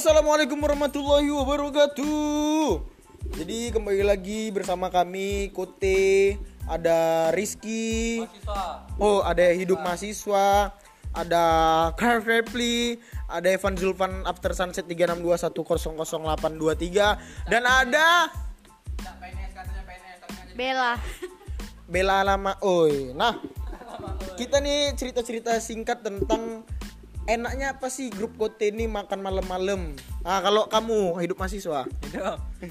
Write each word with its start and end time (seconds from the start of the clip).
Assalamualaikum 0.00 0.56
warahmatullahi 0.64 1.28
wabarakatuh. 1.28 2.80
Jadi 3.36 3.68
kembali 3.68 4.00
lagi 4.00 4.48
bersama 4.48 4.88
kami 4.88 5.52
Kote, 5.52 6.40
ada 6.64 7.28
Rizky, 7.36 8.24
oh 8.96 9.20
ada 9.20 9.52
hidup 9.52 9.76
mahasiswa, 9.84 10.72
ada 11.12 11.44
Car 12.00 12.24
Repli, 12.24 12.96
ada 13.28 13.52
Evan 13.52 13.76
Zulfan 13.76 14.24
After 14.24 14.56
Sunset 14.56 14.88
3621000823 14.88 17.52
dan 17.52 17.68
ada 17.68 18.32
Bella. 20.56 20.96
Bella 21.84 22.24
Lama 22.24 22.56
Oi. 22.64 23.12
Nah, 23.12 23.36
kita 24.40 24.64
nih 24.64 24.96
cerita-cerita 24.96 25.60
singkat 25.60 26.00
tentang 26.00 26.64
enaknya 27.26 27.76
apa 27.76 27.88
sih 27.88 28.08
grup 28.08 28.36
Kote 28.36 28.70
ini 28.70 28.86
makan 28.86 29.20
malam-malam. 29.20 29.92
Nah, 30.22 30.38
kalau 30.40 30.68
kamu 30.68 31.20
hidup 31.20 31.36
mahasiswa, 31.36 31.84
itu 32.04 32.20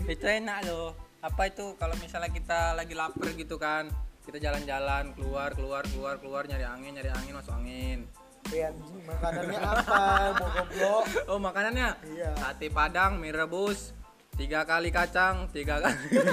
itu 0.10 0.26
enak 0.26 0.66
loh 0.70 0.94
apa 1.20 1.52
itu 1.52 1.76
kalau 1.76 1.92
misalnya 2.00 2.32
kita 2.32 2.72
lagi 2.80 2.96
lapar 2.96 3.36
gitu 3.36 3.60
kan 3.60 3.92
kita 4.24 4.40
jalan-jalan 4.40 5.12
keluar 5.20 5.52
keluar 5.52 5.84
keluar 5.84 6.16
keluar 6.16 6.48
nyari 6.48 6.64
angin 6.64 6.96
nyari 6.96 7.12
angin 7.12 7.36
masuk 7.36 7.60
angin 7.60 8.08
ya 8.56 8.72
anjing, 8.72 9.04
makanannya 9.04 9.60
apa? 9.60 10.04
Mau 10.40 10.48
goblok. 10.48 11.04
oh 11.28 11.40
makanannya 11.44 11.88
Iya. 12.16 12.32
sate 12.40 12.72
padang 12.72 13.20
mie 13.20 13.36
rebus 13.36 13.92
tiga 14.40 14.64
kali 14.64 14.96
kacang 14.96 15.52
tiga 15.52 15.84
kali 15.84 15.98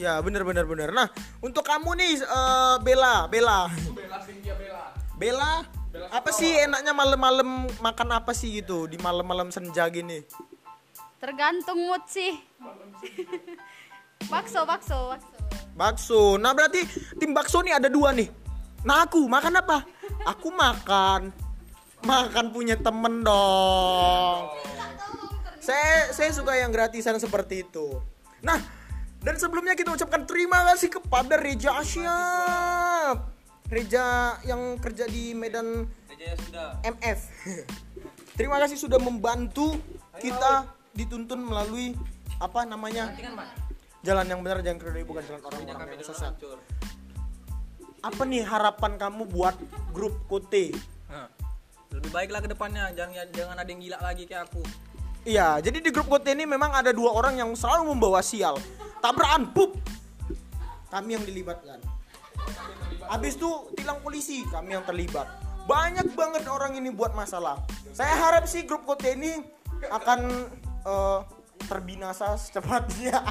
Ya, 0.00 0.16
bener 0.24 0.40
bener 0.48 0.64
bener. 0.64 0.88
Nah, 0.88 1.12
untuk 1.44 1.68
kamu 1.68 1.92
nih 1.92 2.24
eh, 2.24 2.76
Bella, 2.80 3.28
Bella. 3.28 3.68
Bella 3.92 4.24
Cynthia 4.24 4.56
Bella. 4.56 4.96
Bella, 5.20 5.68
apa 6.12 6.30
sih 6.32 6.52
enaknya 6.64 6.92
malam-malam 6.92 7.64
makan 7.80 8.08
apa 8.12 8.36
sih 8.36 8.60
gitu 8.60 8.84
di 8.84 9.00
malam-malam 9.00 9.48
senja 9.48 9.88
gini? 9.88 10.24
Tergantung 11.18 11.88
mood 11.88 12.04
sih. 12.06 12.36
bakso, 14.32 14.62
bakso, 14.68 15.16
bakso. 15.16 15.36
Bakso. 15.74 16.22
Nah, 16.36 16.52
berarti 16.52 16.84
tim 17.16 17.32
bakso 17.32 17.64
nih 17.64 17.80
ada 17.80 17.88
dua 17.88 18.12
nih. 18.12 18.28
Nah, 18.84 19.08
aku 19.08 19.26
makan 19.26 19.58
apa? 19.58 19.82
Aku 20.28 20.52
makan 20.52 21.32
makan 22.04 22.54
punya 22.54 22.78
temen 22.78 23.26
dong. 23.26 24.54
Saya 25.58 26.14
saya 26.14 26.30
suka 26.30 26.54
yang 26.54 26.70
gratisan 26.70 27.18
seperti 27.18 27.66
itu. 27.66 27.98
Nah, 28.44 28.60
dan 29.20 29.34
sebelumnya 29.34 29.74
kita 29.74 29.92
ucapkan 29.92 30.22
terima 30.24 30.62
kasih 30.72 30.88
kepada 31.00 31.34
Reja 31.36 31.74
Asyap. 31.82 33.37
Reja 33.68 34.36
yang 34.48 34.80
kerja 34.80 35.04
di 35.04 35.36
Medan 35.36 35.84
aja 36.08 36.34
sudah 36.40 36.66
MF. 36.82 37.20
Terima 38.38 38.56
kasih 38.64 38.80
sudah 38.80 38.96
membantu 38.96 39.76
kita 40.16 40.72
dituntun 40.96 41.44
melalui 41.44 41.92
apa 42.40 42.64
namanya? 42.64 43.12
Jalan 44.00 44.26
yang 44.30 44.40
benar 44.40 44.64
jangan 44.64 44.78
kredit 44.80 45.04
bukan 45.04 45.22
jalan 45.28 45.42
orang-orang 45.44 46.00
yang 46.00 46.06
sesat. 46.06 46.32
Apa 48.00 48.22
nih 48.24 48.46
harapan 48.46 48.96
kamu 48.96 49.28
buat 49.28 49.58
grup 49.92 50.16
Kote? 50.30 50.72
Lebih 51.92 52.10
baiklah 52.14 52.40
ke 52.40 52.48
depannya 52.48 52.88
jangan 52.96 53.26
jangan 53.34 53.56
ada 53.58 53.68
yang 53.68 53.80
gila 53.80 53.98
lagi 54.00 54.24
kayak 54.28 54.48
aku 54.48 54.62
Iya, 55.28 55.60
jadi 55.60 55.84
di 55.84 55.90
grup 55.92 56.08
Kote 56.08 56.32
ini 56.32 56.48
memang 56.48 56.72
ada 56.72 56.94
dua 56.94 57.12
orang 57.12 57.36
yang 57.36 57.50
selalu 57.52 57.92
membawa 57.92 58.24
sial. 58.24 58.56
Tabrakan, 59.04 59.50
pup. 59.52 59.76
Kami 60.88 61.20
yang 61.20 61.24
dilibatkan. 61.26 61.97
Habis 63.08 63.40
itu 63.40 63.50
tilang 63.74 63.98
polisi, 64.04 64.44
kami 64.46 64.76
yang 64.76 64.84
terlibat. 64.84 65.26
Banyak 65.64 66.12
banget 66.12 66.44
orang 66.48 66.76
ini 66.76 66.92
buat 66.92 67.12
masalah. 67.12 67.60
Saya 67.92 68.14
harap 68.16 68.44
sih 68.48 68.64
grup 68.64 68.84
Kote 68.84 69.16
ini 69.16 69.40
akan 69.88 70.20
eh, 70.84 71.20
terbinasa 71.68 72.36
secepatnya. 72.36 73.20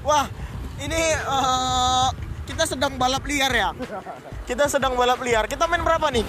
Wah, 0.07 0.24
ini 0.88 1.04
eh, 1.19 2.07
kita 2.48 2.63
sedang 2.63 2.95
balap 2.95 3.24
liar 3.28 3.51
ya. 3.51 3.69
Kita 4.48 4.72
sedang 4.72 4.95
balap 4.95 5.19
liar. 5.19 5.44
Kita 5.51 5.68
main 5.68 5.84
berapa 5.84 6.07
nih? 6.07 6.24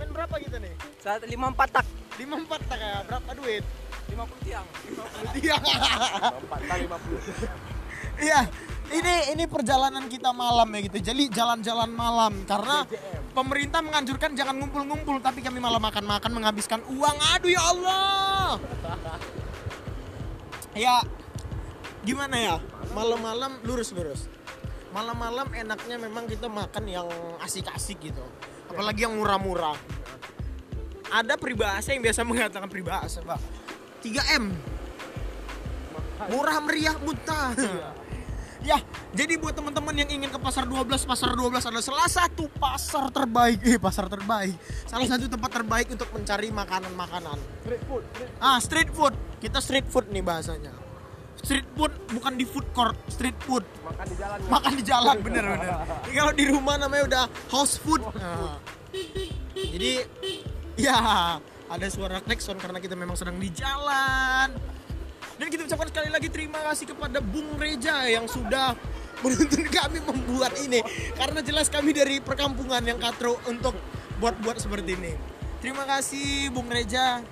Main 0.00 0.10
berapa 0.10 0.34
kita 0.40 0.56
nih? 0.58 0.74
saat 1.04 1.20
lima 1.28 1.52
empat 1.52 1.68
tak 1.68 1.86
54 2.16 2.70
tak 2.70 2.78
ya. 2.80 3.04
Berapa 3.04 3.30
duit? 3.36 3.64
lima 4.08 4.24
puluh 4.28 4.42
tiang 4.44 4.66
Iya. 5.36 5.56
Empat 6.40 6.60
kali 6.64 6.82
50. 6.88 8.24
Iya. 8.24 8.40
Ini 8.84 9.14
ini 9.32 9.44
perjalanan 9.48 10.04
kita 10.08 10.32
malam 10.32 10.68
ya 10.72 10.80
gitu. 10.88 10.98
Jadi 11.00 11.28
jalan-jalan 11.32 11.90
malam 11.92 12.32
karena 12.44 12.84
pemerintah 13.34 13.82
menganjurkan 13.82 14.38
jangan 14.38 14.54
ngumpul-ngumpul 14.62 15.18
tapi 15.18 15.42
kami 15.42 15.58
malah 15.58 15.82
makan-makan 15.82 16.30
menghabiskan 16.30 16.80
uang. 16.86 17.16
Aduh 17.34 17.50
ya 17.50 17.62
Allah. 17.66 18.48
Ya 20.74 21.02
gimana 22.06 22.36
ya? 22.38 22.56
Malam-malam 22.94 23.58
lurus-lurus. 23.66 24.30
Malam-malam 24.94 25.50
enaknya 25.50 25.98
memang 25.98 26.30
kita 26.30 26.46
makan 26.46 26.86
yang 26.86 27.10
asik-asik 27.42 27.98
gitu. 27.98 28.22
Apalagi 28.70 29.10
yang 29.10 29.18
murah-murah. 29.18 29.74
Ada 31.10 31.34
peribahasa 31.34 31.92
yang 31.92 32.02
biasa 32.06 32.22
mengatakan 32.22 32.70
peribahasa, 32.70 33.20
Pak. 33.26 33.38
3M. 34.06 34.54
murah 36.24 36.56
meriah 36.62 36.96
muntah 37.04 37.52
ya 38.64 38.80
jadi 39.14 39.38
buat 39.38 39.54
teman-teman 39.54 39.94
yang 39.94 40.10
ingin 40.10 40.26
ke 40.26 40.38
pasar 40.42 40.66
12 40.66 40.90
pasar 41.06 41.30
12 41.38 41.70
adalah 41.70 41.84
salah 41.84 42.10
satu 42.10 42.50
pasar 42.58 43.14
terbaik. 43.14 43.62
Eh 43.62 43.78
pasar 43.78 44.10
terbaik. 44.10 44.58
Salah 44.90 45.06
satu 45.06 45.30
tempat 45.30 45.50
terbaik 45.54 45.86
untuk 45.94 46.10
mencari 46.10 46.50
makanan-makanan. 46.50 47.38
Street 47.62 47.84
food. 47.86 48.02
ah 48.42 48.58
street 48.58 48.90
food. 48.90 49.14
Kita 49.38 49.62
street 49.62 49.86
food 49.86 50.10
nih 50.10 50.26
bahasanya. 50.26 50.74
Street 51.38 51.68
food 51.78 51.94
bukan 52.10 52.34
di 52.34 52.42
food 52.42 52.66
court 52.74 52.98
street 53.06 53.38
food. 53.46 53.62
Makan 53.86 54.06
di 54.10 54.16
jalan. 54.18 54.38
makan 54.50 54.72
di 54.74 54.82
jalan 54.82 55.16
bener 55.22 55.44
bener. 55.46 55.72
Kalau 56.10 56.32
di 56.34 56.44
rumah 56.50 56.74
namanya 56.74 57.04
udah 57.06 57.24
house 57.54 57.78
food. 57.78 58.02
Nah, 58.18 58.58
jadi 59.54 60.02
ya 60.74 60.98
ada 61.70 61.86
suara 61.86 62.18
klakson 62.18 62.58
karena 62.58 62.82
kita 62.82 62.98
memang 62.98 63.14
sedang 63.14 63.38
di 63.38 63.46
jalan 63.54 64.50
dan 65.34 65.46
kita 65.50 65.66
ucapkan 65.66 65.88
sekali 65.90 66.10
lagi 66.14 66.28
terima 66.30 66.62
kasih 66.70 66.94
kepada 66.94 67.18
Bung 67.18 67.58
Reja 67.58 68.06
yang 68.06 68.30
sudah 68.30 68.78
menuntun 69.18 69.66
kami 69.66 69.98
membuat 70.04 70.54
ini. 70.62 70.78
Karena 71.18 71.42
jelas 71.42 71.66
kami 71.66 71.90
dari 71.90 72.22
perkampungan 72.22 72.84
yang 72.86 73.02
katro 73.02 73.40
untuk 73.50 73.74
buat-buat 74.22 74.62
seperti 74.62 74.94
ini. 74.94 75.12
Terima 75.58 75.82
kasih 75.88 76.54
Bung 76.54 76.70
Reja. 76.70 77.24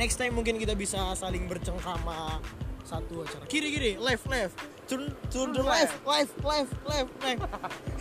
Next 0.00 0.16
time 0.16 0.32
mungkin 0.32 0.56
kita 0.56 0.72
bisa 0.72 1.12
saling 1.12 1.44
bercengkrama 1.50 2.40
satu 2.86 3.28
acara. 3.28 3.44
Kiri 3.44 3.68
kiri. 3.76 3.92
Left 4.00 4.24
left. 4.30 4.56
Turn 4.88 5.12
turn 5.30 5.54
to 5.54 5.62
left 5.62 6.02
left 6.02 6.34
left 6.42 6.74
left 6.82 7.12
left. 7.22 7.42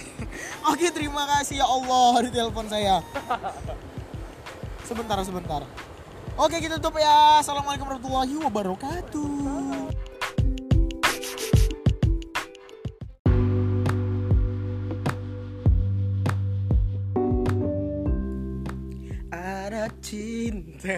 Oke 0.71 0.87
terima 0.95 1.27
kasih. 1.37 1.61
Ya 1.61 1.67
Allah 1.67 2.25
di 2.25 2.31
telepon 2.31 2.65
saya. 2.71 3.03
Sebentar 4.87 5.19
sebentar 5.21 5.61
oke 6.39 6.55
kita 6.63 6.79
tutup 6.79 6.95
ya. 6.95 7.43
Assalamualaikum 7.43 7.85
warahmatullahi 7.91 8.35
wabarakatuh. 8.39 9.27
Cinta 19.99 20.97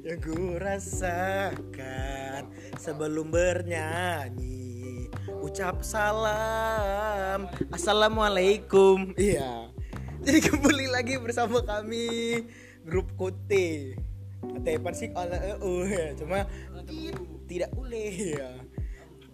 yang 0.00 0.20
ku 0.24 0.56
rasakan 0.56 2.48
sebelum 2.80 3.28
bernyanyi. 3.28 5.12
Ucap 5.44 5.84
salam. 5.84 7.44
Assalamualaikum. 7.68 9.12
Iya. 9.20 9.68
Jadi 10.24 10.38
kembali 10.48 10.86
lagi 10.88 11.20
bersama 11.20 11.60
kami 11.60 12.40
grup 12.88 13.12
Kote 13.20 14.00
Tepan 14.66 14.94
sih 14.94 15.08
ala 15.14 15.38
EU 15.56 15.86
ya 15.86 16.12
cuma 16.18 16.44
tidak 17.46 17.70
boleh 17.72 18.12
ya. 18.36 18.50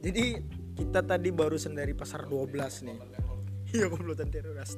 Jadi 0.02 0.42
kita 0.76 1.00
tadi 1.04 1.28
barusan 1.30 1.76
dari 1.76 1.92
pasar 1.96 2.26
12 2.28 2.86
nih. 2.88 2.98
Iya 3.72 3.88
komplotan 3.88 4.28
teroris 4.28 4.76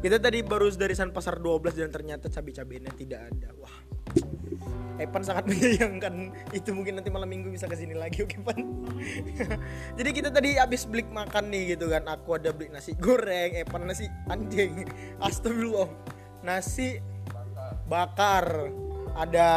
Kita 0.00 0.16
tadi 0.16 0.40
baru 0.40 0.72
dari 0.72 0.96
San 0.96 1.12
Pasar 1.12 1.36
12 1.36 1.76
dan 1.76 1.92
ternyata 1.92 2.32
cabai-cabainya 2.32 2.96
tidak 2.96 3.28
ada. 3.28 3.52
Wah. 3.60 3.76
Evan 4.96 5.20
sangat 5.20 5.44
menyayangkan. 5.52 6.32
Itu 6.56 6.72
mungkin 6.72 6.96
nanti 6.96 7.12
malam 7.12 7.28
minggu 7.28 7.52
bisa 7.52 7.68
ke 7.68 7.76
sini 7.76 7.92
lagi 7.92 8.24
oke 8.24 8.40
Pan? 8.40 8.56
Jadi 10.00 10.10
kita 10.16 10.32
tadi 10.32 10.56
habis 10.56 10.88
beli 10.88 11.04
makan 11.12 11.52
nih 11.52 11.76
gitu 11.76 11.92
kan. 11.92 12.08
Aku 12.08 12.40
ada 12.40 12.56
beli 12.56 12.72
nasi 12.72 12.96
goreng 12.96 13.60
Evan 13.60 13.84
nasi 13.84 14.08
anjing. 14.32 14.88
Astagfirullah. 15.20 15.88
Nasi 16.40 17.04
bakar 17.84 18.72
ada 19.16 19.48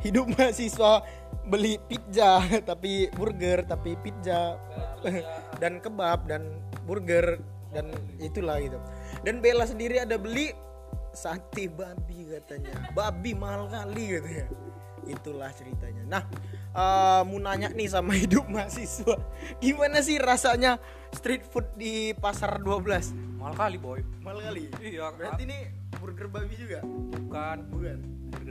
hidup 0.00 0.28
mahasiswa 0.34 1.04
beli 1.46 1.78
pizza 1.86 2.42
tapi 2.70 3.10
burger 3.14 3.64
tapi 3.66 3.94
pizza. 4.00 4.56
Dan 5.62 5.80
kebab 5.80 6.28
dan 6.28 6.60
burger 6.84 7.40
dan 7.72 7.88
itulah 8.20 8.60
gitu. 8.60 8.76
Dan 9.24 9.40
Bella 9.40 9.64
sendiri 9.64 9.96
ada 10.02 10.20
beli 10.20 10.52
sate 11.16 11.72
babi 11.72 12.28
katanya. 12.28 12.92
Babi 12.92 13.32
mahal 13.32 13.72
kali 13.72 14.20
gitu 14.20 14.28
ya 14.28 14.46
itulah 15.06 15.50
ceritanya. 15.54 16.02
Nah 16.04 16.22
eh, 16.74 17.22
mau 17.24 17.38
nanya 17.38 17.70
nih 17.72 17.88
sama 17.88 18.12
hidup 18.18 18.44
mahasiswa. 18.50 19.16
Gimana 19.62 20.02
sih 20.02 20.18
rasanya 20.18 20.76
street 21.14 21.46
food 21.46 21.66
di 21.78 22.12
pasar 22.18 22.58
12 22.60 23.38
Mahal 23.38 23.54
kali 23.54 23.78
boy. 23.78 24.00
mahal 24.20 24.42
kali? 24.42 24.66
Iya. 24.82 25.14
berarti 25.14 25.46
ini 25.46 25.58
burger 26.02 26.26
babi 26.26 26.54
juga? 26.58 26.82
Bukan. 26.82 27.56
Bukan 27.70 27.98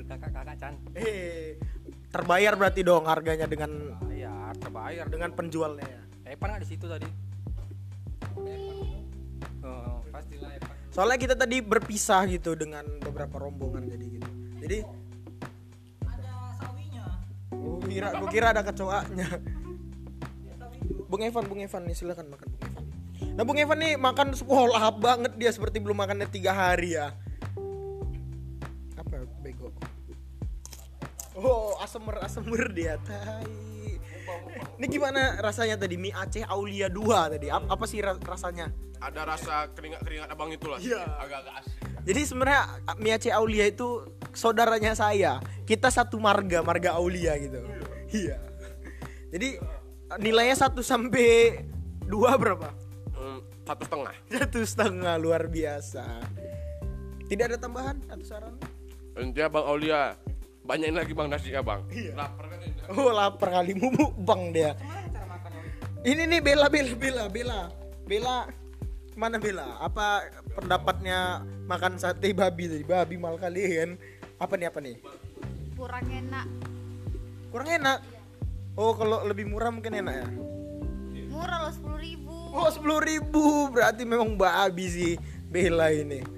kakak-kakak 0.03 0.55
Chan. 0.57 0.73
eh 0.93 1.55
terbayar 2.09 2.53
berarti 2.53 2.81
dong 2.81 3.05
harganya 3.05 3.45
dengan 3.45 3.95
Iya, 4.07 4.51
terbayar. 4.57 5.05
dengan 5.07 5.31
penjualnya 5.31 5.85
ya 5.85 6.01
Epan 6.27 6.47
nggak 6.51 6.63
di 6.63 6.69
situ 6.69 6.85
tadi? 6.85 7.07
Oh, 9.61 10.03
pastilah 10.09 10.51
Epan. 10.53 10.75
soalnya 10.89 11.17
kita 11.17 11.35
tadi 11.35 11.57
berpisah 11.59 12.23
gitu 12.25 12.53
dengan 12.53 12.83
beberapa 12.99 13.35
rombongan 13.37 13.83
jadi 13.85 14.05
gitu 14.11 14.29
jadi 14.59 14.77
Ada 16.01 16.33
sawinya. 16.57 17.05
Gua 17.49 17.77
kira 17.83 18.07
gua 18.13 18.29
kira 18.29 18.47
ada 18.49 18.61
kecoaknya 18.61 19.27
Bung 21.05 21.21
Evan 21.21 21.43
Bung 21.45 21.61
Evan 21.61 21.83
nih 21.83 21.95
silakan 21.95 22.27
makan 22.27 22.47
Bung 22.49 22.63
Evan 22.63 22.83
nah 23.35 23.43
Bung 23.43 23.57
Evan 23.57 23.77
nih 23.77 23.93
makan 23.95 24.27
lahap 24.69 24.95
banget 24.97 25.31
dia 25.35 25.51
seperti 25.51 25.77
belum 25.77 25.97
makannya 25.97 26.27
tiga 26.27 26.51
hari 26.51 26.95
ya 26.95 27.11
oh 31.35 31.75
asemer 31.79 32.15
asemer 32.23 32.71
dia 32.71 32.95
tai 33.03 33.45
ini 34.75 34.85
gimana 34.91 35.39
rasanya 35.39 35.79
tadi 35.79 35.95
mie 35.95 36.11
Aceh 36.11 36.43
Aulia 36.47 36.91
2 36.91 37.33
tadi 37.37 37.47
apa, 37.47 37.65
apa 37.71 37.85
sih 37.87 37.99
ra- 38.03 38.19
rasanya 38.19 38.71
Ada 38.95 39.21
rasa 39.27 39.69
keringat-keringat 39.75 40.31
abang 40.31 40.49
itulah. 40.49 40.79
Iya. 40.79 41.03
Agak-agak 41.19 41.53
asik. 41.61 41.77
Jadi 42.07 42.21
sebenarnya 42.25 42.61
Mie 42.97 43.13
Aceh 43.13 43.33
Aulia 43.35 43.65
itu 43.67 44.07
saudaranya 44.31 44.95
saya. 44.97 45.43
Kita 45.67 45.91
satu 45.91 46.17
marga, 46.17 46.63
marga 46.63 46.95
Aulia 46.97 47.35
gitu. 47.37 47.59
Iya. 48.09 48.39
Jadi 49.35 49.59
nilainya 50.17 50.57
1 50.57 50.79
sampai 50.79 51.59
2 52.07 52.41
berapa? 52.41 52.71
Hmm, 53.13 53.43
satu 53.67 53.83
setengah. 53.83 54.15
Satu 54.41 54.59
setengah 54.63 55.15
luar 55.19 55.43
biasa. 55.51 56.05
Tidak 57.27 57.45
ada 57.51 57.57
tambahan 57.59 57.99
atau 58.09 58.25
saran? 58.25 58.55
Nanti 59.13 59.43
abang 59.43 59.67
Aulia 59.69 60.15
banyakin 60.65 60.97
lagi 60.97 61.13
bang 61.13 61.27
nasinya 61.29 61.61
bang. 61.61 61.81
Lapar 62.17 62.45
kan 62.49 62.59
ini. 62.65 62.81
Oh 62.97 63.09
lapar 63.13 63.49
kali 63.61 63.73
mumu 63.77 64.09
bang 64.17 64.41
dia. 64.49 64.71
Ini 66.05 66.25
nih 66.25 66.41
Bella 66.41 66.67
Bella 66.69 66.93
Bella 66.97 67.23
Bella 67.29 67.59
Bella 68.05 68.37
mana 69.15 69.37
Bella? 69.37 69.77
Apa 69.81 70.27
pendapatnya 70.57 71.45
makan 71.69 71.97
sate 72.01 72.33
babi 72.33 72.69
tadi? 72.69 72.83
Babi 72.85 73.15
mal 73.17 73.37
kalian. 73.37 73.97
Apa 74.41 74.57
nih 74.57 74.67
apa 74.67 74.81
nih? 74.81 74.97
kurang 75.75 76.07
enak 76.07 76.47
Kurang 77.51 77.67
enak. 77.67 77.99
Oh 78.79 78.91
kalau 78.95 79.23
lebih 79.27 79.47
murah 79.47 79.71
mungkin 79.71 79.95
enak 79.95 80.15
ya. 80.23 80.27
murah 81.31 81.67
loh 81.67 81.73
sepuluh 81.75 81.99
ribu 81.99 82.35
Oh 82.55 82.67
sepuluh 82.71 82.99
ribu 83.03 83.71
berarti 83.71 84.03
memang 84.07 84.39
babi 84.39 84.85
sih 84.87 85.13
Bella 85.47 85.91
ini. 85.91 86.34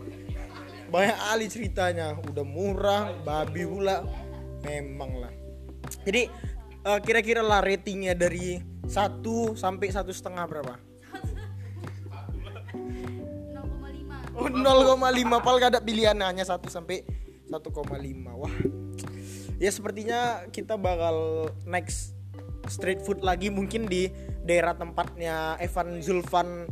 Banyak 0.88 1.20
kali 1.20 1.46
ceritanya, 1.52 2.16
udah 2.16 2.46
murah, 2.48 3.12
babi 3.28 3.68
pula, 3.68 4.08
memang 4.64 5.20
lah. 5.20 5.34
Jadi 6.08 6.32
eh, 6.88 7.00
kira-kira 7.04 7.44
lah 7.44 7.60
ratingnya 7.60 8.16
dari 8.16 8.64
1 8.88 9.20
sampai 9.60 9.88
satu 9.92 10.16
setengah 10.16 10.48
berapa? 10.48 10.80
0,5 14.38 14.38
Oh 14.38 14.48
0,5 14.48 15.44
pal 15.44 15.56
gak 15.60 15.76
ada 15.76 15.82
pilihan 15.84 16.16
hanya 16.24 16.48
1 16.48 16.56
sampai 16.72 17.04
1,5 17.48 17.72
Wah. 18.38 18.54
Ya 19.58 19.74
sepertinya 19.74 20.46
kita 20.54 20.78
bakal 20.78 21.50
next 21.66 22.14
street 22.70 23.02
food 23.02 23.24
lagi 23.24 23.50
mungkin 23.50 23.90
di 23.90 24.12
daerah 24.46 24.78
tempatnya 24.78 25.58
Evan 25.58 25.98
Zulfan 26.04 26.68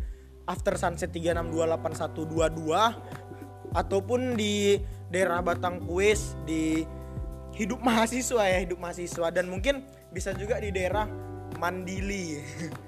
After 0.46 0.78
Sunset 0.78 1.10
36282122 1.10 3.25
Ataupun 3.76 4.40
di 4.40 4.80
daerah 5.12 5.44
Batang 5.44 5.84
Kuis 5.84 6.40
di 6.48 6.88
hidup 7.56 7.80
mahasiswa 7.80 8.44
ya 8.48 8.60
hidup 8.64 8.80
mahasiswa 8.80 9.28
dan 9.32 9.48
mungkin 9.48 9.84
bisa 10.12 10.36
juga 10.36 10.60
di 10.60 10.76
daerah 10.76 11.08
Mandili 11.56 12.44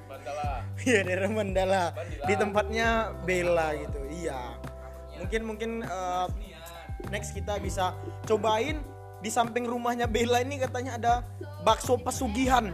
Mandala. 0.08 0.63
Iya 0.88 1.00
daerah 1.08 1.29
Mandala 1.32 1.84
di 2.27 2.34
tempatnya 2.36 3.15
Bella 3.24 3.74
gitu. 3.79 4.00
Iya. 4.12 4.39
Mungkin 5.17 5.41
mungkin 5.48 5.72
eh, 5.88 6.27
next 7.10 7.32
kita 7.34 7.58
bisa 7.63 7.96
cobain 8.27 8.84
di 9.24 9.29
samping 9.32 9.65
rumahnya 9.65 10.06
Bella 10.06 10.44
ini 10.44 10.62
katanya 10.62 11.00
ada 11.00 11.13
bakso 11.63 11.98
pesugihan. 11.98 12.70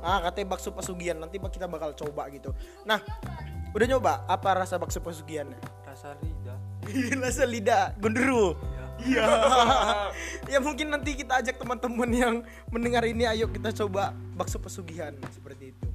Ah 0.00 0.22
katanya 0.30 0.56
bakso 0.56 0.70
pesugihan 0.70 1.18
nanti 1.18 1.42
kita 1.42 1.66
bakal 1.66 1.92
coba 1.92 2.30
gitu. 2.30 2.54
Nah 2.86 3.02
udah 3.74 3.86
nyoba 3.86 4.24
apa 4.30 4.62
rasa 4.62 4.78
bakso 4.78 5.02
pesugihannya? 5.02 5.58
Rasa. 5.84 6.16
Rasa 7.22 7.44
lidah 7.46 7.94
gondru. 7.98 8.54
Iya. 9.02 9.28
ya 10.52 10.58
mungkin 10.62 10.88
nanti 10.88 11.12
kita 11.18 11.44
ajak 11.44 11.60
teman-teman 11.60 12.10
yang 12.10 12.34
mendengar 12.72 13.04
ini 13.04 13.28
ayo 13.28 13.50
kita 13.50 13.72
coba 13.84 14.16
bakso 14.34 14.56
pesugihan 14.56 15.12
seperti 15.34 15.76
itu. 15.76 15.88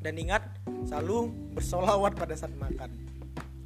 Dan 0.00 0.16
ingat 0.16 0.46
selalu 0.86 1.28
bersolawat 1.52 2.16
pada 2.16 2.32
saat 2.38 2.54
makan. 2.56 2.88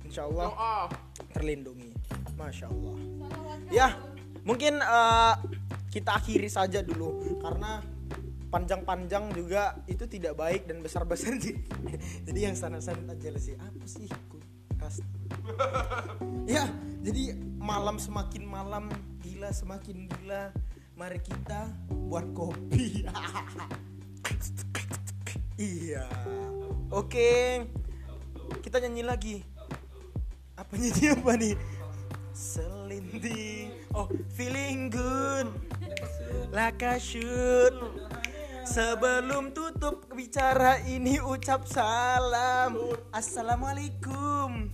Insya 0.03 0.27
Allah 0.27 0.89
terlindungi. 1.37 1.95
Masya 2.35 2.67
Allah. 2.67 2.97
Ya 3.71 3.95
mungkin 4.43 4.83
eh, 4.83 5.35
kita 5.95 6.19
akhiri 6.19 6.51
saja 6.51 6.83
dulu 6.83 7.39
karena 7.39 7.79
panjang-panjang 8.51 9.35
juga 9.35 9.79
itu 9.91 10.07
tidak 10.07 10.39
baik 10.39 10.67
dan 10.71 10.79
besar-besar 10.83 11.39
sih. 11.39 11.59
Jadi 12.27 12.39
yang 12.39 12.55
sana-sana 12.55 13.15
aja 13.15 13.29
lah 13.31 13.43
sih. 13.43 13.55
Apa 13.59 13.87
sih? 13.87 14.07
Kuras. 14.31 15.03
ya, 16.57 16.69
jadi 17.05 17.37
malam 17.61 18.01
semakin 18.01 18.45
malam, 18.45 18.89
gila 19.25 19.51
semakin 19.53 20.09
gila. 20.09 20.53
Mari 20.95 21.19
kita 21.21 21.75
buat 21.91 22.29
kopi. 22.37 23.03
iya. 25.59 26.07
Oke. 26.95 27.67
Kita 28.63 28.79
nyanyi 28.79 29.03
lagi. 29.03 29.37
Apa 30.55 30.79
nyanyi 30.79 31.05
apa 31.11 31.33
nih? 31.35 31.55
Selinting. 32.31 33.75
Oh, 33.91 34.07
feeling 34.39 34.87
good. 34.87 35.51
I 36.55 36.99
should. 37.03 37.75
Sebelum 38.65 39.51
tutup 39.51 40.07
bicara 40.15 40.79
ini 40.87 41.19
ucap 41.19 41.67
salam. 41.67 42.79
Assalamualaikum. 43.11 44.71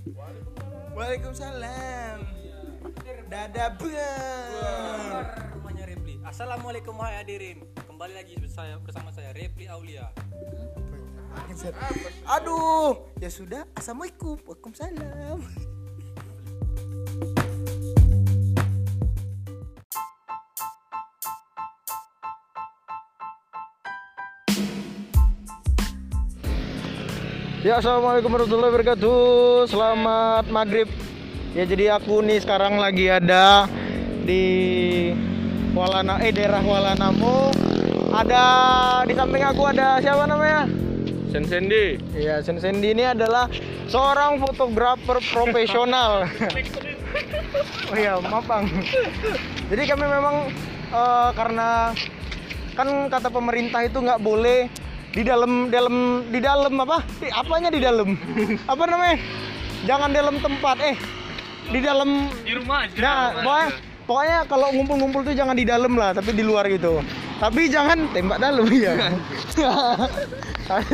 Waalaikumsalam. 1.00 2.28
Dadah 3.33 3.73
bang. 3.80 5.25
rumahnya 5.57 5.88
Repli 5.88 6.21
Assalamualaikum 6.21 6.92
hai 7.00 7.25
hadirin 7.25 7.64
kembali 7.88 8.21
lagi 8.21 8.37
saya 8.52 8.76
bersama 8.85 9.09
saya 9.09 9.33
Repli 9.33 9.64
Aulia 9.64 10.12
Aduh, 12.28 13.09
ya 13.16 13.33
sudah. 13.33 13.64
Assalamualaikum. 13.73 14.45
Waalaikumsalam. 14.45 15.70
Ya 27.61 27.76
assalamualaikum 27.76 28.33
warahmatullahi 28.33 28.73
wabarakatuh 28.73 29.21
Selamat 29.69 30.49
maghrib 30.49 30.88
Ya 31.52 31.69
jadi 31.69 32.00
aku 32.00 32.25
nih 32.25 32.40
sekarang 32.40 32.81
lagi 32.81 33.12
ada 33.12 33.69
Di 34.25 34.45
Walana 35.76 36.25
Eh 36.25 36.33
daerah 36.33 36.64
Walanamo 36.64 37.52
Ada 38.17 38.45
Di 39.05 39.12
samping 39.12 39.45
aku 39.45 39.69
ada 39.69 40.00
siapa 40.00 40.25
namanya 40.25 40.73
Sen 41.29 41.45
Sendi. 41.45 42.00
Iya, 42.17 42.40
Sen 42.40 42.57
Sendi 42.59 42.97
ini 42.97 43.07
adalah 43.07 43.47
seorang 43.87 44.43
fotografer 44.43 45.23
profesional. 45.31 46.26
oh 47.87 47.95
iya, 47.95 48.19
maaf 48.19 48.50
bang. 48.50 48.67
Jadi 49.71 49.83
kami 49.95 50.11
memang 50.11 50.50
eh, 50.90 51.31
karena 51.38 51.95
kan 52.75 53.07
kata 53.07 53.31
pemerintah 53.31 53.87
itu 53.87 54.02
nggak 54.02 54.19
boleh 54.19 54.67
di 55.11 55.23
dalam 55.26 55.69
dalam 55.71 56.23
di 56.31 56.38
dalam 56.38 56.75
apa? 56.79 57.02
Di, 57.19 57.29
apanya 57.31 57.71
di 57.71 57.81
dalam? 57.83 58.14
apa 58.67 58.83
namanya? 58.87 59.17
Jangan 59.87 60.11
dalam 60.14 60.37
tempat. 60.38 60.76
Eh, 60.85 60.97
di 61.71 61.81
dalam 61.83 62.26
di 62.43 62.52
rumah 62.59 62.87
aja 62.87 62.99
Nah, 62.99 63.19
pokoknya, 63.43 63.69
pokoknya 64.07 64.38
kalau 64.50 64.69
ngumpul-ngumpul 64.75 65.23
tuh 65.23 65.35
jangan 65.35 65.55
di 65.55 65.62
dalam 65.67 65.95
lah, 65.95 66.11
tapi 66.11 66.35
di 66.35 66.43
luar 66.43 66.67
gitu. 66.67 67.02
Tapi 67.38 67.71
jangan 67.71 68.11
tembak 68.11 68.38
dalam 68.43 68.67
ya. 68.85 68.95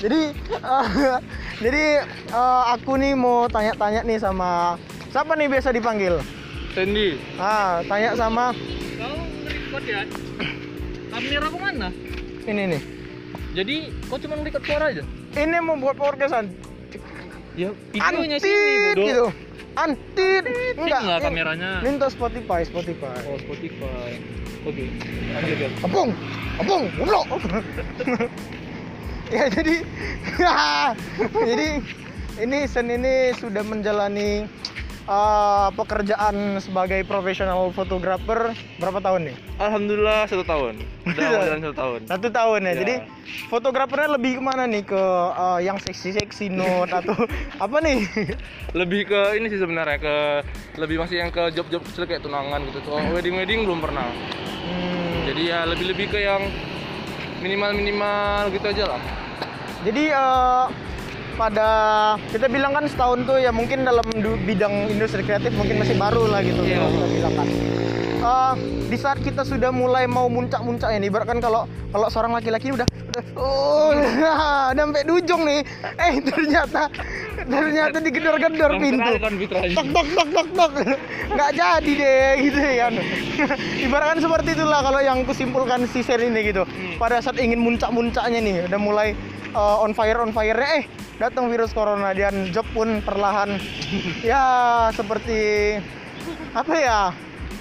jadi 0.00 0.20
eh, 0.34 0.86
jadi 1.64 1.84
eh, 2.10 2.62
aku 2.74 2.98
nih 2.98 3.14
mau 3.14 3.46
tanya-tanya 3.46 4.02
nih 4.02 4.18
sama 4.18 4.78
siapa 5.10 5.34
nih 5.38 5.48
biasa 5.50 5.70
dipanggil? 5.70 6.18
Sendi. 6.74 7.18
Ah, 7.38 7.82
tanya 7.86 8.18
sama 8.18 8.50
kau 8.98 9.14
record 9.46 9.84
ya 9.86 10.02
kamera 11.14 11.46
ke 11.46 11.58
mana 11.58 11.88
ini 12.44 12.62
nih. 12.76 12.82
Jadi 13.54 13.76
kau 14.04 14.18
cuma 14.18 14.34
record 14.36 14.62
suara 14.62 14.90
aja 14.90 15.02
Ini 15.32 15.58
mau 15.60 15.74
buat 15.76 15.94
podcastan. 15.94 16.50
ya 17.54 17.70
Antit 17.96 18.42
gitu. 18.92 19.30
Antit. 19.74 20.42
nggak 20.76 21.18
ini- 21.20 21.24
kameranya? 21.24 21.70
Untuk 21.80 22.10
Spotify, 22.10 22.62
Spotify. 22.62 23.14
oh 23.24 23.38
Spotify 23.40 24.10
oke 24.64 24.84
lanjut 25.30 25.56
ya 25.56 25.68
Apung, 25.80 26.10
apung, 26.56 26.82
goblok. 26.96 27.26
ya 29.28 29.44
jadi, 29.48 29.74
jadi 31.48 31.68
ini 32.40 32.58
Sen 32.64 32.88
ini 32.88 33.14
sudah 33.34 33.62
menjalani 33.62 34.50
uh, 35.08 35.68
pekerjaan 35.74 36.60
sebagai 36.60 37.04
profesional 37.04 37.68
fotografer 37.72 38.52
berapa 38.80 38.98
tahun 39.00 39.32
nih? 39.32 39.36
Alhamdulillah 39.60 40.26
satu 40.28 40.44
tahun. 40.44 40.80
Udah 41.08 41.28
satu 41.62 41.76
tahun. 41.76 42.00
Satu 42.08 42.28
tahun 42.28 42.60
ya. 42.60 42.66
Ya. 42.66 42.74
Jadi 42.84 42.94
fotografernya 43.48 44.08
lebih 44.16 44.40
ke 44.40 44.42
mana 44.42 44.64
nih? 44.68 44.82
Ke 44.84 45.02
uh, 45.34 45.60
yang 45.60 45.76
seksi-seksi 45.80 46.52
note 46.52 46.92
atau 47.04 47.16
apa 47.60 47.76
nih? 47.84 48.08
Lebih 48.72 49.00
ke 49.08 49.20
ini 49.38 49.46
sih 49.52 49.60
sebenarnya 49.60 49.98
ke 50.00 50.16
lebih 50.80 51.00
masih 51.00 51.22
yang 51.22 51.30
ke 51.30 51.52
job-job 51.54 51.82
kecil 51.84 52.04
kayak 52.08 52.24
tunangan 52.24 52.60
gitu. 52.68 52.78
Soal 52.84 53.12
wedding-wedding 53.12 53.64
belum 53.68 53.80
pernah. 53.84 54.08
Hmm, 54.64 55.28
Jadi 55.28 55.42
ya 55.52 55.68
lebih-lebih 55.68 56.06
ke 56.08 56.18
yang 56.24 56.40
minimal-minimal 57.44 58.48
gitu 58.56 58.66
aja 58.72 58.84
lah. 58.96 59.02
Jadi 59.84 60.04
eh, 60.08 60.64
pada 61.34 61.68
kita 62.30 62.46
bilang 62.46 62.72
kan 62.74 62.86
setahun 62.86 63.26
tuh 63.26 63.38
ya 63.42 63.50
mungkin 63.50 63.82
dalam 63.82 64.06
bidang 64.46 64.90
industri 64.90 65.26
kreatif 65.26 65.50
mungkin 65.58 65.82
masih 65.82 65.98
baru 65.98 66.30
lah 66.30 66.40
gitu. 66.46 66.62
Kalau 66.62 66.90
kita 66.90 67.06
bilang 67.10 67.34
kan. 67.34 67.48
Eh, 68.24 68.54
di 68.88 68.96
saat 68.96 69.20
kita 69.20 69.44
sudah 69.44 69.68
mulai 69.68 70.08
mau 70.08 70.32
muncak-muncaknya 70.32 70.96
nih, 70.96 71.12
ibaratkan 71.12 71.44
kalau 71.44 71.68
kalau 71.92 72.08
seorang 72.08 72.32
laki-laki 72.32 72.72
udah 72.72 72.88
udah 72.88 73.24
oh 73.36 73.92
udah 74.00 74.72
sampai 74.72 75.04
di 75.04 75.12
ujung 75.12 75.44
nih, 75.44 75.60
eh 76.00 76.14
ternyata 76.32 76.88
ternyata 77.36 77.96
digedor-gedor 78.00 78.80
pintu. 78.80 79.12
tok 79.76 79.86
tok 79.92 80.08
tok 80.16 80.28
tok 80.32 80.48
tok 80.56 80.72
nggak 81.36 81.50
jadi 81.52 81.92
deh 82.00 82.32
gitu 82.48 82.58
ya 82.64 82.74
kan. 82.88 82.94
Ibaratkan 83.76 84.18
seperti 84.24 84.50
itulah 84.56 84.80
kalau 84.80 85.00
yang 85.04 85.20
kusimpulkan 85.28 85.84
si 85.92 86.00
Sen 86.00 86.24
ini 86.24 86.48
gitu. 86.48 86.64
Pada 86.96 87.20
saat 87.20 87.36
ingin 87.36 87.60
muncak-muncaknya 87.60 88.40
nih 88.40 88.54
udah 88.72 88.80
mulai 88.80 89.12
uh, 89.52 89.84
on 89.84 89.92
fire 89.92 90.16
on 90.16 90.32
fire 90.32 90.56
eh 90.56 91.03
datang 91.18 91.50
virus 91.50 91.70
corona 91.70 92.10
dan 92.14 92.50
job 92.50 92.66
pun 92.74 93.00
perlahan. 93.02 93.58
Ya 94.22 94.44
seperti 94.94 95.78
apa 96.54 96.74
ya? 96.74 97.00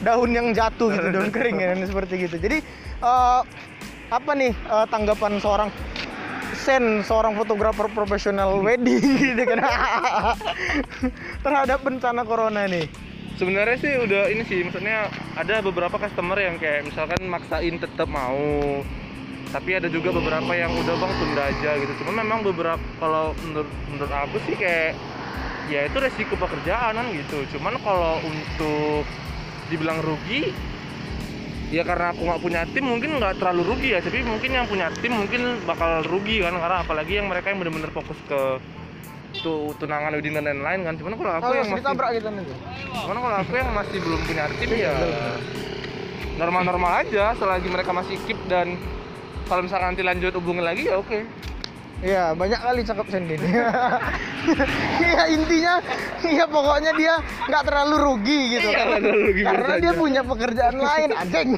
Daun 0.03 0.35
yang 0.35 0.51
jatuh 0.51 0.91
gitu 0.91 1.09
daun 1.15 1.31
kering 1.31 1.57
ya 1.63 1.77
seperti 1.87 2.27
gitu. 2.27 2.35
Jadi 2.35 2.59
uh, 2.99 3.45
apa 4.11 4.31
nih 4.35 4.51
uh, 4.67 4.85
tanggapan 4.89 5.39
seorang 5.39 5.69
Sen 6.53 7.01
seorang 7.01 7.33
fotografer 7.33 7.89
profesional 7.91 8.61
wedding 8.61 9.01
gitu 9.33 9.43
kan? 9.43 9.59
Terhadap 11.41 11.81
bencana 11.81 12.21
corona 12.23 12.69
nih 12.69 12.87
Sebenarnya 13.33 13.77
sih 13.81 13.93
udah 13.97 14.29
ini 14.29 14.45
sih 14.45 14.61
maksudnya 14.61 15.09
ada 15.33 15.65
beberapa 15.65 15.97
customer 15.97 16.37
yang 16.37 16.61
kayak 16.61 16.85
misalkan 16.85 17.25
maksain 17.25 17.81
tetap 17.81 18.05
mau 18.05 18.37
tapi 19.53 19.77
ada 19.77 19.85
juga 19.85 20.09
beberapa 20.09 20.49
yang 20.57 20.73
udah 20.73 20.95
bang 20.97 21.13
tunda 21.21 21.43
aja 21.45 21.71
gitu. 21.77 21.93
Cuma 22.01 22.11
memang 22.25 22.41
beberapa 22.41 22.81
kalau 22.97 23.37
menurut 23.45 23.69
menurut 23.93 24.09
aku 24.09 24.41
sih 24.49 24.57
kayak 24.57 24.97
ya 25.69 25.85
itu 25.85 25.97
resiko 26.01 26.33
pekerjaan 26.33 26.97
kan 26.97 27.07
gitu. 27.13 27.45
Cuman 27.53 27.77
kalau 27.85 28.17
untuk 28.25 29.05
dibilang 29.69 30.01
rugi 30.01 30.49
ya 31.69 31.85
karena 31.85 32.13
aku 32.13 32.25
nggak 32.25 32.41
punya 32.41 32.61
tim 32.73 32.85
mungkin 32.89 33.21
nggak 33.21 33.37
terlalu 33.37 33.61
rugi 33.77 33.93
ya. 33.93 34.01
Tapi 34.01 34.25
mungkin 34.25 34.49
yang 34.57 34.65
punya 34.65 34.89
tim 34.97 35.13
mungkin 35.13 35.61
bakal 35.69 36.01
rugi 36.09 36.41
kan. 36.41 36.57
Karena 36.57 36.77
apalagi 36.81 37.13
yang 37.21 37.29
mereka 37.29 37.53
yang 37.53 37.61
benar-benar 37.61 37.93
fokus 37.93 38.17
ke 38.25 38.57
tuh 39.45 39.73
tunangan 39.77 40.17
wedding 40.17 40.33
dan 40.33 40.49
lain-lain 40.49 40.81
kan. 40.81 40.93
Cuman 40.97 41.13
kalau 41.13 41.33
aku 41.37 41.45
oh, 41.45 41.53
yang 41.53 41.69
masih 41.69 41.85
gitu 42.17 42.53
cuman 42.93 43.17
kalau 43.21 43.37
aku 43.41 43.53
yang 43.53 43.69
masih 43.73 43.97
belum 44.01 44.21
punya 44.25 44.43
tim 44.57 44.71
ya 44.73 44.93
normal-normal 46.41 47.05
aja. 47.05 47.37
Selagi 47.37 47.69
mereka 47.69 47.93
masih 47.93 48.17
keep 48.25 48.41
dan 48.49 48.81
kalau 49.47 49.61
misalkan 49.65 49.87
nanti 49.93 50.03
lanjut 50.05 50.31
hubungin 50.37 50.63
lagi 50.65 50.87
ya 50.89 50.97
oke 50.99 51.21
Iya, 52.03 52.35
banyak 52.35 52.59
kali 52.59 52.83
cakep 52.83 53.07
Sen 53.07 53.23
gini. 53.31 53.47
Iya, 54.99 55.23
intinya 55.31 55.79
iya 56.19 56.43
pokoknya 56.43 56.91
dia 56.99 57.15
nggak 57.47 57.63
terlalu 57.63 57.95
rugi 57.95 58.59
gitu. 58.59 58.67
Iya, 58.67 58.75
karena 58.75 58.91
nggak 58.91 59.03
terlalu 59.07 59.23
rugi, 59.23 59.41
karena 59.47 59.75
dia 59.79 59.91
aja. 59.95 60.01
punya 60.03 60.21
pekerjaan 60.27 60.77
lain, 60.83 61.09
anjing. 61.15 61.49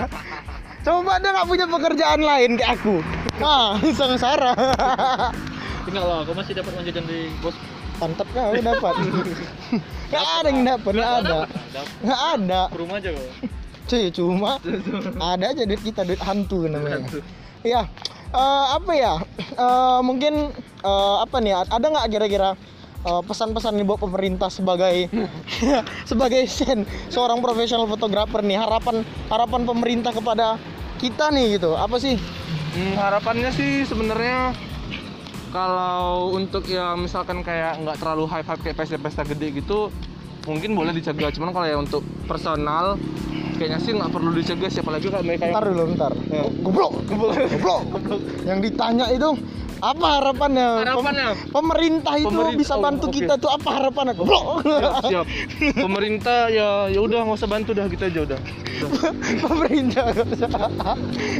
Coba 0.84 1.12
dia 1.16 1.30
nggak 1.32 1.48
punya 1.48 1.64
pekerjaan 1.64 2.20
lain 2.20 2.50
kayak 2.60 2.72
aku. 2.76 2.96
Ah, 3.40 3.80
sengsara. 3.80 4.52
tinggal 5.88 6.28
aku 6.28 6.32
masih 6.36 6.52
dapat 6.60 6.70
uang 6.76 6.84
jajan 6.84 7.04
dari 7.08 7.32
bos 7.40 7.56
Mantap 7.96 8.28
kau 8.36 8.52
dapat. 8.52 8.94
Nggak 10.12 10.24
ada 10.44 10.48
yang 10.52 10.62
dapat, 10.68 10.92
nggak 10.92 11.12
ada. 11.24 11.38
nggak 12.04 12.20
ada 12.36 12.60
rumah 12.76 13.00
aja 13.00 13.10
kok 13.16 13.63
cuy 13.90 14.08
cuma 14.08 14.56
ada 15.20 15.44
aja 15.52 15.62
duit 15.68 15.82
kita 15.84 16.08
duit 16.08 16.20
hantu 16.20 16.64
namanya 16.64 17.04
hantu. 17.04 17.20
Iya, 17.64 17.88
eh, 18.32 18.66
apa 18.76 18.92
ya? 18.92 19.14
Eh, 19.40 20.00
mungkin 20.04 20.52
eh, 20.84 21.16
apa 21.20 21.36
nih? 21.40 21.64
Ada 21.68 21.86
nggak 21.88 22.06
kira-kira 22.12 22.56
eh, 23.04 23.22
pesan-pesan 23.24 23.76
nih 23.76 23.86
buat 23.88 24.00
pemerintah 24.00 24.48
sebagai 24.48 25.08
sebagai 26.10 26.44
sen 26.48 26.84
seorang 27.08 27.40
profesional 27.40 27.88
fotografer 27.88 28.40
nih 28.44 28.60
harapan 28.60 29.04
harapan 29.28 29.62
pemerintah 29.64 30.12
kepada 30.12 30.56
kita 31.00 31.32
nih 31.32 31.60
gitu 31.60 31.76
apa 31.76 31.96
sih? 32.00 32.16
Hmm, 32.74 32.94
harapannya 32.98 33.54
sih 33.54 33.86
sebenarnya 33.86 34.50
kalau 35.54 36.34
untuk 36.34 36.66
yang 36.66 36.98
misalkan 36.98 37.46
kayak 37.46 37.78
nggak 37.78 38.02
terlalu 38.02 38.26
high 38.26 38.42
five 38.42 38.58
kayak 38.58 38.74
pesta-pesta 38.74 39.22
gede 39.22 39.62
gitu 39.62 39.94
mungkin 40.44 40.76
boleh 40.76 40.92
dicegah 40.92 41.32
cuman 41.32 41.50
kalau 41.54 41.66
ya 41.66 41.76
untuk 41.80 42.02
personal 42.28 43.00
kayaknya 43.54 43.78
sih 43.78 43.92
nggak 43.92 44.10
perlu 44.10 44.30
dicegah 44.30 44.68
siapa 44.68 44.90
lagi 44.90 45.06
kalau 45.06 45.22
mereka 45.22 45.42
yang 45.44 45.54
Ntar 45.54 45.64
dulu, 45.64 45.82
ntar. 45.94 46.12
Goblok, 46.60 46.92
goblok, 47.06 47.32
goblok, 47.54 47.82
Yang 48.42 48.58
ditanya 48.64 49.06
itu 49.08 49.30
apa 49.76 50.06
harapannya? 50.16 50.68
Pem- 50.70 50.86
Harapannya? 50.86 51.28
pemerintah 51.50 52.14
itu 52.16 52.30
Pemerintah- 52.30 52.56
bisa 52.56 52.74
oh, 52.74 52.80
bantu 52.80 53.04
oke. 53.04 53.14
kita 53.14 53.34
tuh 53.36 53.50
apa 53.52 53.68
harapannya? 53.70 54.14
Goblok. 54.14 54.44
siap, 55.04 55.26
siap. 55.52 55.76
pemerintah 55.76 56.48
ya 56.48 56.68
ya 56.88 57.00
udah 57.00 57.18
nggak 57.22 57.36
usah 57.36 57.50
bantu 57.50 57.70
dah 57.70 57.84
gitu 57.84 58.00
aja 58.02 58.20
udah, 58.24 58.38
pemerintah 59.44 60.04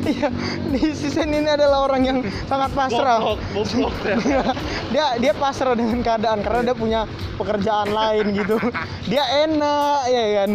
iya 0.05 0.29
di 0.69 0.93
sisi 0.93 1.21
ini 1.21 1.41
adalah 1.43 1.85
orang 1.85 2.03
yang 2.05 2.19
sangat 2.45 2.69
pasrah 2.73 3.17
Goblok, 3.17 3.41
goblok 3.65 3.95
ya. 4.05 4.17
dia 4.93 5.07
dia 5.19 5.33
pasrah 5.33 5.73
dengan 5.73 6.05
keadaan 6.05 6.39
karena 6.39 6.61
dia 6.65 6.77
punya 6.77 7.01
pekerjaan 7.35 7.89
lain 7.89 8.25
gitu 8.35 8.61
dia 9.07 9.25
enak 9.47 9.99
ya 10.07 10.23
kan 10.37 10.51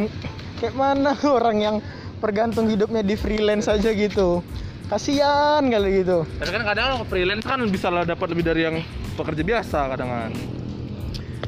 kayak 0.60 0.76
mana 0.76 1.16
orang 1.38 1.58
yang 1.64 1.76
bergantung 2.20 2.68
hidupnya 2.68 3.02
di 3.02 3.16
freelance 3.16 3.72
aja 3.72 3.96
gitu. 3.96 4.44
Kasihan 4.92 5.64
kali 5.64 6.04
gitu. 6.04 6.28
Tapi 6.28 6.52
kan 6.52 6.64
kadang 6.68 6.86
kalau 6.98 7.06
freelance 7.08 7.46
kan 7.46 7.62
bisa 7.72 7.88
lah 7.88 8.04
dapat 8.04 8.36
lebih 8.36 8.44
dari 8.44 8.62
yang 8.68 8.78
pekerja 9.16 9.42
biasa 9.42 9.80
kadang 9.96 10.10
kan. 10.12 10.34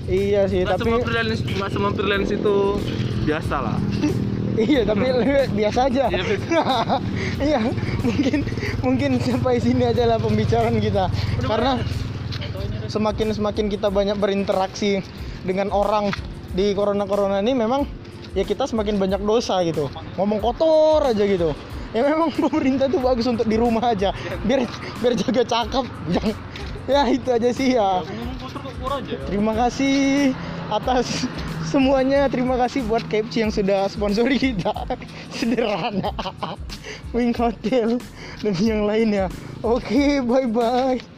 iya 0.09 0.49
sih 0.49 0.65
Nggak 0.65 0.81
tapi 0.81 0.89
semua 0.89 0.99
freelance 1.05 1.41
nggak 1.45 1.69
semua 1.71 1.91
freelance 1.93 2.31
itu 2.33 2.55
biasa 3.27 3.55
lah. 3.61 3.77
iya 4.71 4.81
tapi 4.87 5.05
biasa 5.55 5.79
aja. 5.91 6.05
Iya, 6.09 6.23
iya 7.47 7.59
mungkin 8.01 8.39
mungkin 8.81 9.11
sampai 9.21 9.61
sini 9.61 9.83
aja 9.89 10.05
lah 10.05 10.17
pembicaraan 10.21 10.77
kita. 10.77 11.09
Karena 11.41 11.81
semakin 12.91 13.33
semakin 13.33 13.65
kita 13.71 13.87
banyak 13.89 14.17
berinteraksi 14.19 15.01
dengan 15.41 15.73
orang 15.73 16.13
di 16.51 16.75
corona 16.75 17.07
corona 17.07 17.39
ini 17.39 17.55
memang 17.55 18.00
ya 18.37 18.43
kita 18.47 18.67
semakin 18.67 18.97
banyak 18.97 19.21
dosa 19.23 19.59
gitu. 19.67 19.87
Ngomong 20.15 20.39
kotor 20.39 21.03
aja 21.07 21.23
gitu. 21.23 21.51
Ya 21.91 22.07
memang 22.07 22.31
pemerintah 22.39 22.87
tuh 22.87 23.03
bagus 23.03 23.27
untuk 23.27 23.47
di 23.47 23.59
rumah 23.59 23.91
aja. 23.91 24.15
Biar 24.47 24.67
biar 25.03 25.13
jaga 25.15 25.43
cakep 25.43 25.85
jangan 26.11 26.35
ya 26.89 27.01
itu 27.11 27.29
aja 27.29 27.49
sih 27.51 27.69
ya. 27.75 28.01
Terima 29.27 29.53
kasih 29.55 30.31
atas 30.71 31.27
semuanya. 31.67 32.27
Terima 32.31 32.55
kasih 32.59 32.83
buat 32.87 33.03
KFC 33.07 33.47
yang 33.47 33.53
sudah 33.53 33.87
sponsori 33.91 34.39
kita. 34.39 34.73
Sederhana. 35.35 36.11
Wing 37.15 37.35
Hotel 37.35 37.99
dan 38.39 38.55
yang 38.59 38.87
lainnya. 38.87 39.27
Oke 39.61 40.23
bye 40.23 40.47
bye 40.47 41.10